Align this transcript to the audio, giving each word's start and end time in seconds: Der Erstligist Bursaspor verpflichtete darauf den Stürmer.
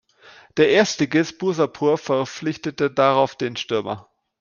Der 0.57 0.69
Erstligist 0.69 1.37
Bursaspor 1.37 1.95
verpflichtete 1.99 2.89
darauf 2.89 3.35
den 3.35 3.55
Stürmer. 3.55 4.09